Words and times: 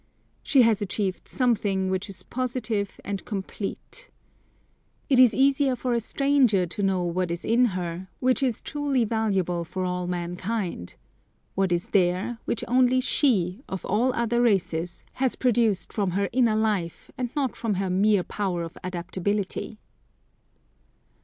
She 0.41 0.63
has 0.63 0.81
achieved 0.81 1.27
something, 1.27 1.91
which 1.91 2.09
is 2.09 2.23
positive 2.23 2.99
and 3.05 3.23
complete. 3.23 4.09
It 5.11 5.19
is 5.19 5.31
easier 5.31 5.75
for 5.75 5.93
a 5.93 5.99
stranger 5.99 6.65
to 6.65 6.81
know 6.81 7.03
what 7.03 7.29
it 7.29 7.35
is 7.35 7.45
in 7.45 7.65
her, 7.77 8.07
which 8.19 8.41
is 8.41 8.61
truly 8.63 9.03
valuable 9.05 9.63
for 9.63 9.85
all 9.85 10.07
mankind, 10.07 10.95
what 11.53 11.71
is 11.71 11.89
there, 11.89 12.39
which 12.45 12.63
only 12.67 12.99
she, 12.99 13.61
of 13.69 13.85
all 13.85 14.11
other 14.15 14.41
races, 14.41 15.03
has 15.13 15.35
produced 15.35 15.93
from 15.93 16.09
her 16.17 16.29
inner 16.31 16.55
life 16.55 17.11
and 17.15 17.29
not 17.35 17.55
from 17.55 17.75
her 17.75 17.91
mere 17.91 18.23
power 18.23 18.63
of 18.63 18.79
adaptability. 18.83 19.77